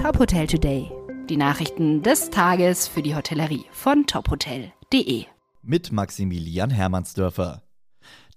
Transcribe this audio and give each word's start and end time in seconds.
Top 0.00 0.18
Hotel 0.18 0.46
Today. 0.46 0.90
Die 1.28 1.36
Nachrichten 1.36 2.02
des 2.02 2.30
Tages 2.30 2.88
für 2.88 3.02
die 3.02 3.14
Hotellerie 3.14 3.66
von 3.70 4.06
tophotel.de. 4.06 5.26
Mit 5.62 5.92
Maximilian 5.92 6.70
Hermannsdörfer. 6.70 7.64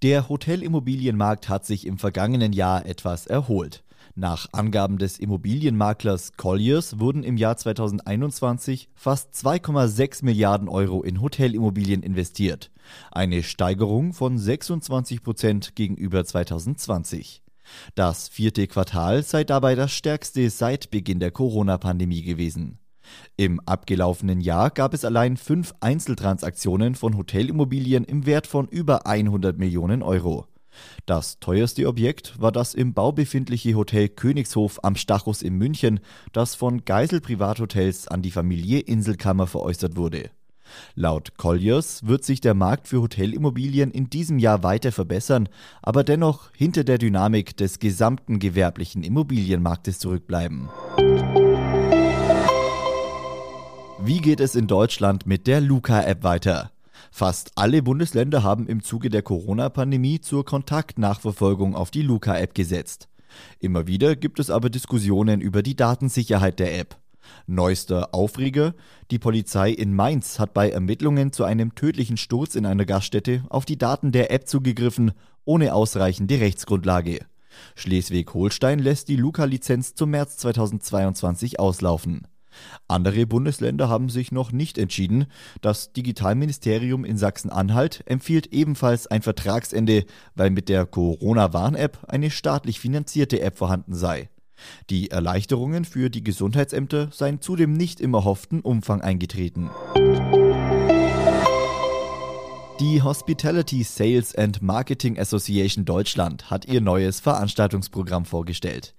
Der 0.01 0.27
Hotelimmobilienmarkt 0.27 1.47
hat 1.47 1.65
sich 1.65 1.87
im 1.87 1.97
vergangenen 1.97 2.51
Jahr 2.51 2.85
etwas 2.85 3.27
erholt. 3.27 3.85
Nach 4.13 4.47
Angaben 4.51 4.97
des 4.97 5.19
Immobilienmaklers 5.19 6.33
Colliers 6.35 6.99
wurden 6.99 7.23
im 7.23 7.37
Jahr 7.37 7.55
2021 7.55 8.89
fast 8.93 9.33
2,6 9.33 10.25
Milliarden 10.25 10.67
Euro 10.67 11.01
in 11.01 11.21
Hotelimmobilien 11.21 12.03
investiert. 12.03 12.71
Eine 13.09 13.41
Steigerung 13.41 14.11
von 14.11 14.37
26 14.37 15.23
Prozent 15.23 15.75
gegenüber 15.77 16.25
2020. 16.25 17.41
Das 17.95 18.27
vierte 18.27 18.67
Quartal 18.67 19.23
sei 19.23 19.43
dabei 19.43 19.75
das 19.75 19.91
stärkste 19.91 20.49
seit 20.49 20.91
Beginn 20.91 21.19
der 21.19 21.31
Corona-Pandemie 21.31 22.23
gewesen. 22.23 22.79
Im 23.35 23.59
abgelaufenen 23.61 24.41
Jahr 24.41 24.69
gab 24.69 24.93
es 24.93 25.05
allein 25.05 25.37
fünf 25.37 25.73
Einzeltransaktionen 25.81 26.95
von 26.95 27.17
Hotelimmobilien 27.17 28.03
im 28.03 28.25
Wert 28.25 28.47
von 28.47 28.67
über 28.67 29.05
100 29.05 29.57
Millionen 29.57 30.01
Euro. 30.01 30.47
Das 31.05 31.39
teuerste 31.39 31.87
Objekt 31.87 32.39
war 32.41 32.51
das 32.51 32.73
im 32.73 32.93
Bau 32.93 33.11
befindliche 33.11 33.75
Hotel 33.75 34.09
Königshof 34.09 34.79
am 34.83 34.95
Stachus 34.95 35.41
in 35.41 35.55
München, 35.55 35.99
das 36.31 36.55
von 36.55 36.83
Geisel 36.85 37.21
Privathotels 37.21 38.07
an 38.07 38.21
die 38.21 38.31
Familie 38.31 38.79
Inselkammer 38.79 39.45
veräußert 39.45 39.95
wurde. 39.95 40.31
Laut 40.95 41.37
Colliers 41.37 42.05
wird 42.05 42.23
sich 42.23 42.41
der 42.41 42.53
Markt 42.53 42.87
für 42.87 43.01
Hotelimmobilien 43.01 43.91
in 43.91 44.09
diesem 44.09 44.39
Jahr 44.39 44.63
weiter 44.63 44.91
verbessern, 44.91 45.49
aber 45.81 46.03
dennoch 46.03 46.51
hinter 46.55 46.83
der 46.83 46.97
Dynamik 46.97 47.57
des 47.57 47.79
gesamten 47.79 48.39
gewerblichen 48.39 49.03
Immobilienmarktes 49.03 49.99
zurückbleiben. 49.99 50.69
Wie 54.05 54.19
geht 54.19 54.39
es 54.39 54.55
in 54.55 54.67
Deutschland 54.67 55.25
mit 55.25 55.47
der 55.47 55.61
Luca-App 55.61 56.23
weiter? 56.23 56.71
Fast 57.11 57.51
alle 57.55 57.81
Bundesländer 57.81 58.43
haben 58.43 58.67
im 58.67 58.83
Zuge 58.83 59.09
der 59.09 59.21
Corona-Pandemie 59.21 60.19
zur 60.19 60.43
Kontaktnachverfolgung 60.43 61.75
auf 61.75 61.91
die 61.91 62.01
Luca-App 62.01 62.53
gesetzt. 62.53 63.07
Immer 63.59 63.87
wieder 63.87 64.15
gibt 64.15 64.39
es 64.39 64.49
aber 64.49 64.69
Diskussionen 64.69 65.41
über 65.41 65.63
die 65.63 65.75
Datensicherheit 65.75 66.59
der 66.59 66.77
App. 66.79 66.97
Neuester 67.47 68.13
Aufreger: 68.13 68.73
Die 69.11 69.19
Polizei 69.19 69.71
in 69.71 69.93
Mainz 69.93 70.39
hat 70.39 70.53
bei 70.53 70.69
Ermittlungen 70.69 71.31
zu 71.31 71.43
einem 71.43 71.75
tödlichen 71.75 72.17
Sturz 72.17 72.55
in 72.55 72.65
einer 72.65 72.85
Gaststätte 72.85 73.43
auf 73.49 73.65
die 73.65 73.77
Daten 73.77 74.11
der 74.11 74.31
App 74.31 74.47
zugegriffen, 74.47 75.11
ohne 75.45 75.73
ausreichende 75.73 76.39
Rechtsgrundlage. 76.39 77.25
Schleswig-Holstein 77.75 78.79
lässt 78.79 79.07
die 79.07 79.15
Luca-Lizenz 79.15 79.95
zum 79.95 80.11
März 80.11 80.37
2022 80.37 81.59
auslaufen. 81.59 82.27
Andere 82.87 83.25
Bundesländer 83.25 83.89
haben 83.89 84.09
sich 84.09 84.31
noch 84.31 84.51
nicht 84.51 84.77
entschieden. 84.77 85.25
Das 85.61 85.93
Digitalministerium 85.93 87.05
in 87.05 87.17
Sachsen-Anhalt 87.17 88.03
empfiehlt 88.05 88.53
ebenfalls 88.53 89.07
ein 89.07 89.21
Vertragsende, 89.21 90.05
weil 90.35 90.49
mit 90.49 90.69
der 90.69 90.85
Corona-Warn-App 90.85 92.05
eine 92.07 92.31
staatlich 92.31 92.79
finanzierte 92.79 93.41
App 93.41 93.57
vorhanden 93.57 93.95
sei. 93.95 94.29
Die 94.89 95.11
Erleichterungen 95.11 95.85
für 95.85 96.09
die 96.09 96.23
Gesundheitsämter 96.23 97.09
seien 97.11 97.41
zudem 97.41 97.73
nicht 97.73 97.99
im 97.99 98.13
erhofften 98.13 98.61
Umfang 98.61 99.01
eingetreten. 99.01 99.69
Die 102.79 103.01
Hospitality 103.01 103.83
Sales 103.83 104.35
and 104.35 104.61
Marketing 104.61 105.17
Association 105.19 105.85
Deutschland 105.85 106.49
hat 106.49 106.65
ihr 106.65 106.81
neues 106.81 107.19
Veranstaltungsprogramm 107.19 108.25
vorgestellt. 108.25 108.95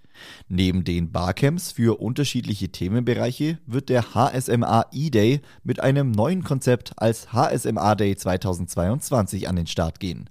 Neben 0.49 0.85
den 0.85 1.11
Barcamps 1.11 1.73
für 1.73 2.01
unterschiedliche 2.01 2.69
Themenbereiche 2.71 3.59
wird 3.67 3.89
der 3.89 4.15
HSMA 4.15 4.87
E-Day 4.93 5.41
mit 5.65 5.81
einem 5.81 6.13
neuen 6.13 6.45
Konzept 6.45 6.93
als 6.97 7.33
HSMA 7.33 7.95
Day 7.95 8.17
2022 8.17 9.49
an 9.49 9.57
den 9.57 9.67
Start 9.67 10.01
gehen. 10.01 10.31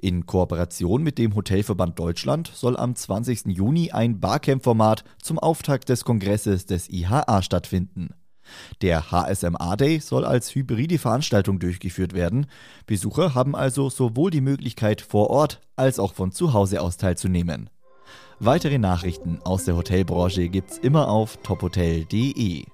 In 0.00 0.26
Kooperation 0.26 1.02
mit 1.02 1.18
dem 1.18 1.34
Hotelverband 1.34 1.98
Deutschland 1.98 2.50
soll 2.54 2.76
am 2.76 2.94
20. 2.94 3.46
Juni 3.46 3.90
ein 3.92 4.20
Barcamp-Format 4.20 5.04
zum 5.20 5.38
Auftakt 5.38 5.88
des 5.88 6.04
Kongresses 6.04 6.66
des 6.66 6.88
IHA 6.88 7.42
stattfinden. 7.42 8.10
Der 8.80 9.10
HSMA 9.10 9.76
Day 9.76 10.00
soll 10.00 10.24
als 10.24 10.54
hybride 10.54 10.98
Veranstaltung 10.98 11.58
durchgeführt 11.58 12.12
werden. 12.12 12.46
Besucher 12.86 13.34
haben 13.34 13.54
also 13.54 13.88
sowohl 13.90 14.30
die 14.30 14.40
Möglichkeit, 14.40 15.00
vor 15.00 15.30
Ort 15.30 15.60
als 15.76 15.98
auch 15.98 16.14
von 16.14 16.32
zu 16.32 16.52
Hause 16.52 16.80
aus 16.80 16.96
teilzunehmen. 16.96 17.70
Weitere 18.38 18.78
Nachrichten 18.78 19.40
aus 19.44 19.64
der 19.64 19.76
Hotelbranche 19.76 20.48
gibt's 20.48 20.78
immer 20.78 21.08
auf 21.08 21.36
tophotel.de. 21.38 22.64